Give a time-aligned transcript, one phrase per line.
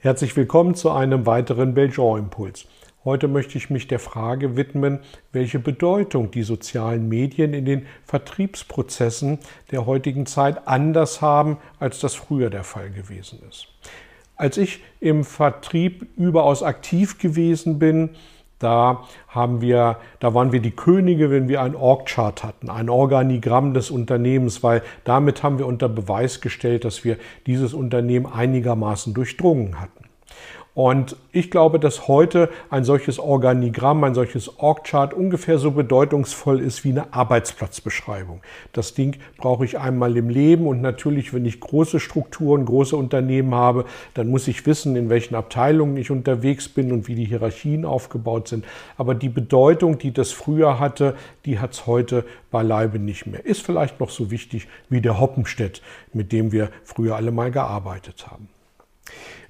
[0.00, 2.68] Herzlich willkommen zu einem weiteren Belgian-Impuls.
[3.04, 5.00] Heute möchte ich mich der Frage widmen,
[5.32, 9.40] welche Bedeutung die sozialen Medien in den Vertriebsprozessen
[9.72, 13.66] der heutigen Zeit anders haben, als das früher der Fall gewesen ist.
[14.36, 18.10] Als ich im Vertrieb überaus aktiv gewesen bin,
[18.58, 23.74] da haben wir, da waren wir die Könige, wenn wir ein Org-Chart hatten, ein Organigramm
[23.74, 29.80] des Unternehmens, weil damit haben wir unter Beweis gestellt, dass wir dieses Unternehmen einigermaßen durchdrungen
[29.80, 29.97] hatten.
[30.78, 36.84] Und ich glaube, dass heute ein solches Organigramm, ein solches Org-Chart ungefähr so bedeutungsvoll ist
[36.84, 38.42] wie eine Arbeitsplatzbeschreibung.
[38.72, 43.56] Das Ding brauche ich einmal im Leben und natürlich, wenn ich große Strukturen, große Unternehmen
[43.56, 47.84] habe, dann muss ich wissen, in welchen Abteilungen ich unterwegs bin und wie die Hierarchien
[47.84, 48.64] aufgebaut sind.
[48.96, 53.44] Aber die Bedeutung, die das früher hatte, die hat es heute beileibe nicht mehr.
[53.44, 58.28] Ist vielleicht noch so wichtig wie der Hoppenstedt, mit dem wir früher alle mal gearbeitet
[58.30, 58.48] haben.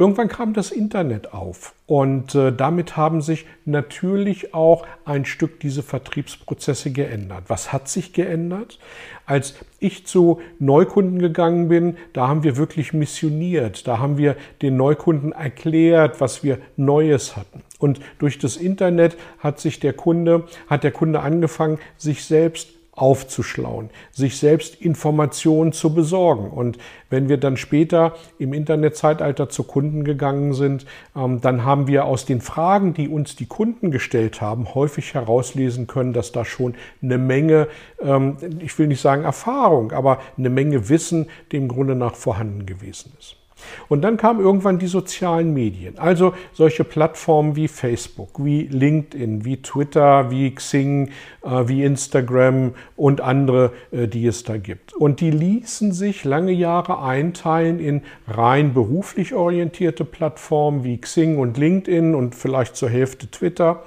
[0.00, 5.82] Irgendwann kam das Internet auf und äh, damit haben sich natürlich auch ein Stück diese
[5.82, 7.44] Vertriebsprozesse geändert.
[7.48, 8.78] Was hat sich geändert?
[9.26, 13.86] Als ich zu Neukunden gegangen bin, da haben wir wirklich missioniert.
[13.86, 17.60] Da haben wir den Neukunden erklärt, was wir Neues hatten.
[17.78, 23.90] Und durch das Internet hat sich der Kunde, hat der Kunde angefangen, sich selbst aufzuschlauen,
[24.10, 26.50] sich selbst Informationen zu besorgen.
[26.50, 32.04] Und wenn wir dann später im Internetzeitalter zu Kunden gegangen sind, ähm, dann haben wir
[32.04, 36.74] aus den Fragen, die uns die Kunden gestellt haben, häufig herauslesen können, dass da schon
[37.02, 37.68] eine Menge,
[38.00, 43.12] ähm, ich will nicht sagen Erfahrung, aber eine Menge Wissen dem Grunde nach vorhanden gewesen
[43.18, 43.39] ist.
[43.88, 49.62] Und dann kamen irgendwann die sozialen Medien, also solche Plattformen wie Facebook, wie LinkedIn, wie
[49.62, 51.10] Twitter, wie Xing,
[51.42, 54.92] äh, wie Instagram und andere, äh, die es da gibt.
[54.92, 61.56] Und die ließen sich lange Jahre einteilen in rein beruflich orientierte Plattformen wie Xing und
[61.56, 63.82] LinkedIn und vielleicht zur Hälfte Twitter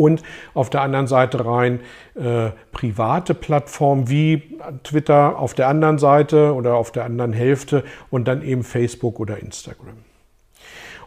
[0.00, 0.22] und
[0.54, 1.80] auf der anderen Seite rein
[2.14, 8.26] äh, private Plattformen wie Twitter auf der anderen Seite oder auf der anderen Hälfte und
[8.26, 9.98] dann eben Facebook oder Instagram.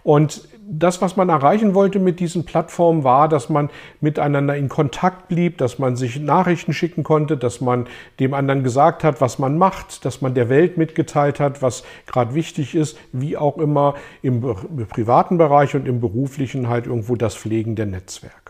[0.04, 3.70] Und das, was man erreichen wollte mit diesen Plattformen, war, dass man
[4.02, 7.88] miteinander in Kontakt blieb, dass man sich Nachrichten schicken konnte, dass man
[8.20, 12.36] dem anderen gesagt hat, was man macht, dass man der Welt mitgeteilt hat, was gerade
[12.36, 14.42] wichtig ist, wie auch immer im
[14.90, 18.43] privaten Bereich und im beruflichen halt irgendwo das Pflegen der Netzwerke.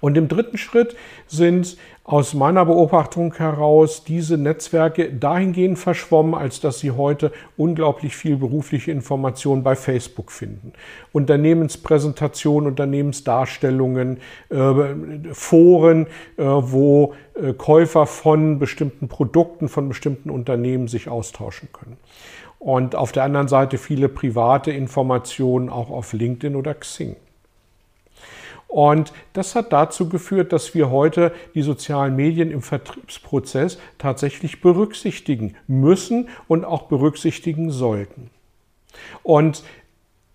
[0.00, 0.96] Und im dritten Schritt
[1.26, 8.36] sind aus meiner Beobachtung heraus diese Netzwerke dahingehend verschwommen, als dass sie heute unglaublich viel
[8.36, 10.72] berufliche Information bei Facebook finden.
[11.12, 14.18] Unternehmenspräsentationen, Unternehmensdarstellungen,
[14.50, 16.06] äh, Foren,
[16.36, 21.96] äh, wo äh, Käufer von bestimmten Produkten, von bestimmten Unternehmen sich austauschen können.
[22.60, 27.16] Und auf der anderen Seite viele private Informationen auch auf LinkedIn oder Xing.
[28.76, 35.54] Und das hat dazu geführt, dass wir heute die sozialen Medien im Vertriebsprozess tatsächlich berücksichtigen
[35.66, 38.28] müssen und auch berücksichtigen sollten.
[39.22, 39.64] Und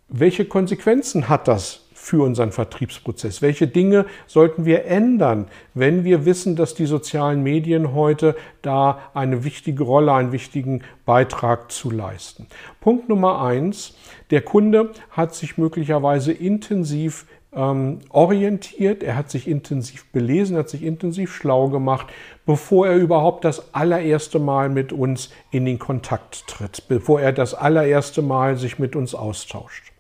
[0.07, 3.44] welche Konsequenzen hat das für unseren Vertriebsprozess?
[3.44, 9.44] Welche Dinge sollten wir ändern, wenn wir wissen, dass die sozialen Medien heute da eine
[9.44, 12.47] wichtige Rolle, einen wichtigen Beitrag zu leisten?
[12.79, 13.94] Punkt Nummer eins.
[14.31, 21.36] Der Kunde hat sich möglicherweise intensiv orientiert, er hat sich intensiv belesen, hat sich intensiv
[21.36, 22.08] schlau gemacht,
[22.46, 27.54] bevor er überhaupt das allererste Mal mit uns in den Kontakt tritt, bevor er das
[27.54, 29.92] allererste Mal sich mit uns austauscht.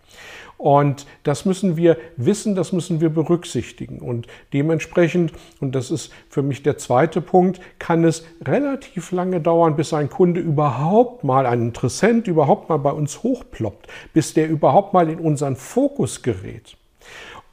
[0.61, 3.97] Und das müssen wir wissen, das müssen wir berücksichtigen.
[3.97, 9.75] Und dementsprechend, und das ist für mich der zweite Punkt, kann es relativ lange dauern,
[9.75, 14.93] bis ein Kunde überhaupt mal, ein Interessent überhaupt mal bei uns hochploppt, bis der überhaupt
[14.93, 16.77] mal in unseren Fokus gerät.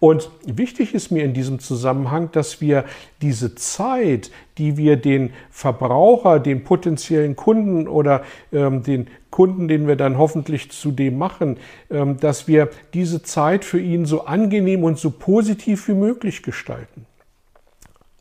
[0.01, 2.85] Und wichtig ist mir in diesem Zusammenhang, dass wir
[3.21, 8.23] diese Zeit, die wir den Verbraucher, den potenziellen Kunden oder
[8.53, 11.59] ähm, den Kunden, den wir dann hoffentlich zu dem machen,
[11.91, 17.08] ähm, dass wir diese Zeit für ihn so angenehm und so positiv wie möglich gestalten.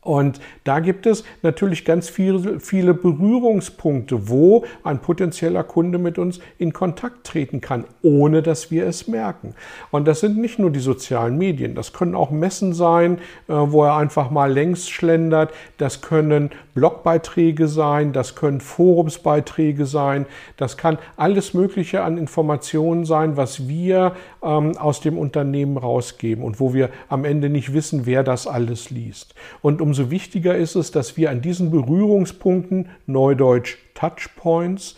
[0.08, 6.40] Und da gibt es natürlich ganz viele, viele Berührungspunkte, wo ein potenzieller Kunde mit uns
[6.56, 9.54] in Kontakt treten kann, ohne dass wir es merken.
[9.90, 13.18] Und das sind nicht nur die sozialen Medien, das können auch Messen sein,
[13.48, 20.24] äh, wo er einfach mal längs schlendert, das können Blogbeiträge sein, das können Forumsbeiträge sein,
[20.56, 26.60] das kann alles Mögliche an Informationen sein, was wir ähm, aus dem Unternehmen rausgeben und
[26.60, 29.34] wo wir am Ende nicht wissen, wer das alles liest.
[29.60, 34.94] Und umso umso wichtiger ist es, dass wir an diesen Berührungspunkten, neudeutsch Touchpoints,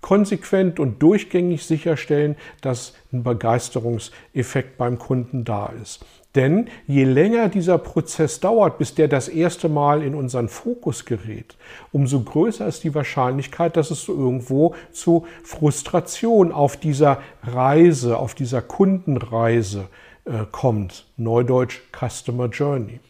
[0.00, 6.06] konsequent und durchgängig sicherstellen, dass ein Begeisterungseffekt beim Kunden da ist.
[6.34, 11.56] Denn je länger dieser Prozess dauert, bis der das erste Mal in unseren Fokus gerät,
[11.92, 18.62] umso größer ist die Wahrscheinlichkeit, dass es irgendwo zu Frustration auf dieser Reise, auf dieser
[18.62, 19.88] Kundenreise
[20.24, 21.04] äh, kommt.
[21.18, 23.00] Neudeutsch Customer Journey.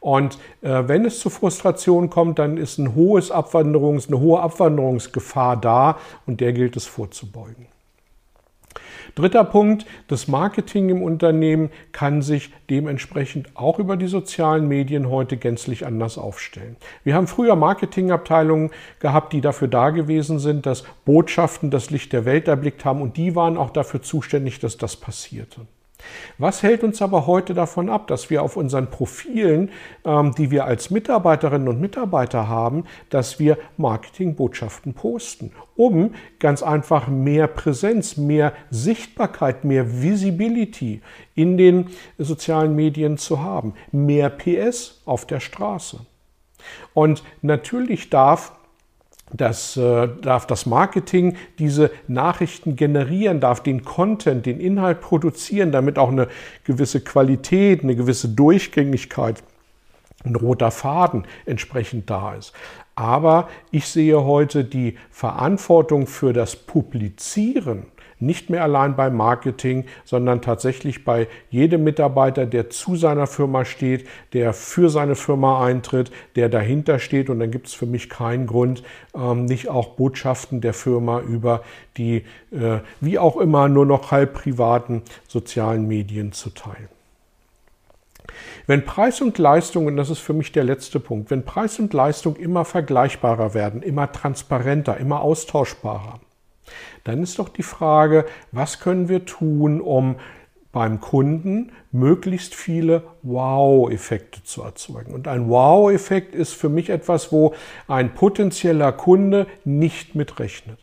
[0.00, 5.56] Und äh, wenn es zu Frustration kommt, dann ist ein hohes Abwanderungs-, eine hohe Abwanderungsgefahr
[5.56, 7.66] da und der gilt es vorzubeugen.
[9.14, 15.36] Dritter Punkt, das Marketing im Unternehmen kann sich dementsprechend auch über die sozialen Medien heute
[15.36, 16.76] gänzlich anders aufstellen.
[17.04, 22.24] Wir haben früher Marketingabteilungen gehabt, die dafür da gewesen sind, dass Botschaften das Licht der
[22.24, 25.62] Welt erblickt haben und die waren auch dafür zuständig, dass das passierte.
[26.38, 29.70] Was hält uns aber heute davon ab, dass wir auf unseren Profilen,
[30.04, 37.08] ähm, die wir als Mitarbeiterinnen und Mitarbeiter haben, dass wir Marketingbotschaften posten, um ganz einfach
[37.08, 41.02] mehr Präsenz, mehr Sichtbarkeit, mehr Visibility
[41.34, 41.88] in den
[42.18, 46.00] sozialen Medien zu haben, mehr PS auf der Straße.
[46.94, 48.52] Und natürlich darf
[49.32, 55.98] das äh, darf das Marketing diese Nachrichten generieren, darf den Content, den Inhalt produzieren, damit
[55.98, 56.28] auch eine
[56.64, 59.42] gewisse Qualität, eine gewisse Durchgängigkeit,
[60.24, 62.52] ein roter Faden entsprechend da ist.
[62.94, 67.86] Aber ich sehe heute die Verantwortung für das Publizieren
[68.20, 74.06] nicht mehr allein beim Marketing, sondern tatsächlich bei jedem Mitarbeiter, der zu seiner Firma steht,
[74.32, 77.30] der für seine Firma eintritt, der dahinter steht.
[77.30, 78.82] Und dann gibt es für mich keinen Grund,
[79.14, 81.62] ähm, nicht auch Botschaften der Firma über
[81.96, 86.88] die, äh, wie auch immer, nur noch halb privaten sozialen Medien zu teilen.
[88.66, 91.92] Wenn Preis und Leistung, und das ist für mich der letzte Punkt, wenn Preis und
[91.92, 96.20] Leistung immer vergleichbarer werden, immer transparenter, immer austauschbarer,
[97.04, 100.16] dann ist doch die Frage, was können wir tun, um
[100.72, 105.12] beim Kunden möglichst viele Wow-Effekte zu erzeugen.
[105.12, 107.54] Und ein Wow-Effekt ist für mich etwas, wo
[107.88, 110.78] ein potenzieller Kunde nicht mitrechnet.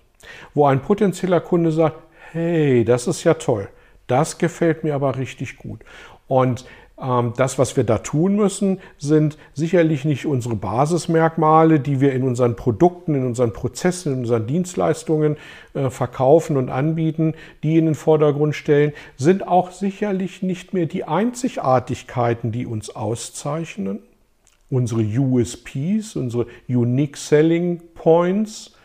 [0.53, 1.97] Wo ein potenzieller Kunde sagt,
[2.31, 3.69] hey, das ist ja toll,
[4.07, 5.81] das gefällt mir aber richtig gut.
[6.27, 6.65] Und
[6.97, 12.55] das, was wir da tun müssen, sind sicherlich nicht unsere Basismerkmale, die wir in unseren
[12.55, 15.37] Produkten, in unseren Prozessen, in unseren Dienstleistungen
[15.75, 21.03] äh, verkaufen und anbieten, die in den Vordergrund stellen, sind auch sicherlich nicht mehr die
[21.03, 23.99] Einzigartigkeiten, die uns auszeichnen,
[24.71, 28.75] unsere USPs, unsere Unique Selling Points,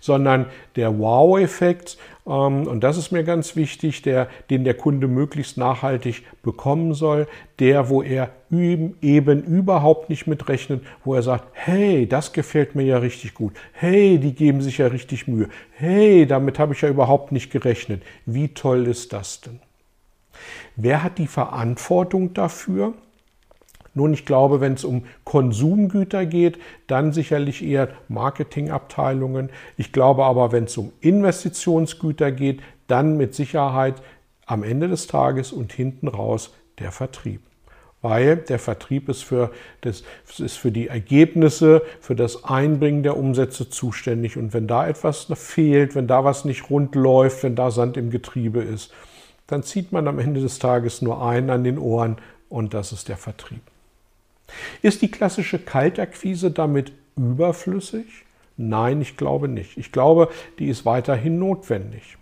[0.00, 0.46] sondern
[0.76, 6.24] der Wow-Effekt, ähm, und das ist mir ganz wichtig, der, den der Kunde möglichst nachhaltig
[6.42, 7.26] bekommen soll,
[7.58, 12.98] der, wo er eben überhaupt nicht mitrechnet, wo er sagt, hey, das gefällt mir ja
[12.98, 17.32] richtig gut, hey, die geben sich ja richtig Mühe, hey, damit habe ich ja überhaupt
[17.32, 19.60] nicht gerechnet, wie toll ist das denn?
[20.76, 22.92] Wer hat die Verantwortung dafür?
[23.96, 29.48] Nun, ich glaube, wenn es um Konsumgüter geht, dann sicherlich eher Marketingabteilungen.
[29.78, 33.94] Ich glaube aber, wenn es um Investitionsgüter geht, dann mit Sicherheit
[34.44, 37.40] am Ende des Tages und hinten raus der Vertrieb.
[38.02, 39.50] Weil der Vertrieb ist für,
[39.80, 40.04] das,
[40.38, 44.36] ist für die Ergebnisse, für das Einbringen der Umsätze zuständig.
[44.36, 48.10] Und wenn da etwas fehlt, wenn da was nicht rund läuft, wenn da Sand im
[48.10, 48.92] Getriebe ist,
[49.46, 52.18] dann zieht man am Ende des Tages nur einen an den Ohren
[52.50, 53.62] und das ist der Vertrieb.
[54.82, 58.24] Ist die klassische Kaltakquise damit überflüssig?
[58.56, 59.76] Nein, ich glaube nicht.
[59.76, 62.16] Ich glaube, die ist weiterhin notwendig.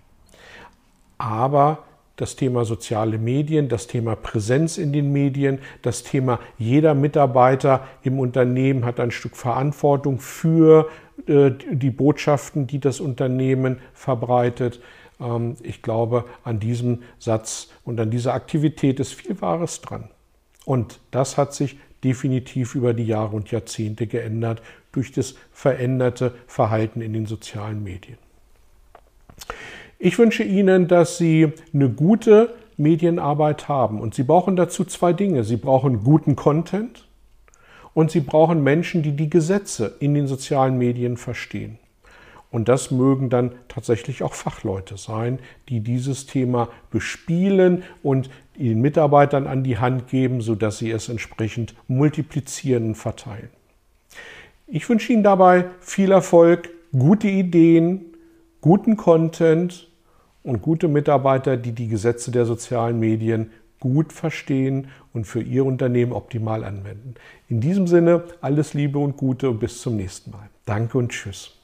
[1.19, 1.85] Aber
[2.17, 8.21] das Thema soziale Medien, das Thema Präsenz in den Medien, das Thema jeder Mitarbeiter im
[8.21, 10.89] Unternehmen hat ein Stück Verantwortung für
[11.27, 14.81] äh, die Botschaften, die das Unternehmen verbreitet.
[15.21, 20.09] Ähm, ich glaube, an diesem Satz und an dieser Aktivität ist viel Wahres dran.
[20.65, 27.01] Und das hat sich definitiv über die Jahre und Jahrzehnte geändert durch das veränderte Verhalten
[27.01, 28.19] in den sozialen Medien.
[29.99, 35.45] Ich wünsche Ihnen, dass Sie eine gute Medienarbeit haben und Sie brauchen dazu zwei Dinge.
[35.45, 37.09] Sie brauchen guten Content
[37.95, 41.79] Und Sie brauchen Menschen, die die Gesetze in den sozialen Medien verstehen.
[42.55, 49.49] Und das mögen dann tatsächlich auch Fachleute sein, die dieses Thema bespielen und den Mitarbeitern
[49.49, 53.49] an die Hand geben, sodass sie es entsprechend multiplizieren und verteilen.
[54.69, 58.05] Ich wünsche Ihnen dabei viel Erfolg, gute Ideen,
[58.61, 59.91] guten Content
[60.45, 66.13] und gute Mitarbeiter, die die Gesetze der sozialen Medien gut verstehen und für Ihr Unternehmen
[66.13, 67.15] optimal anwenden.
[67.49, 70.49] In diesem Sinne alles Liebe und Gute und bis zum nächsten Mal.
[70.67, 71.64] Danke und Tschüss.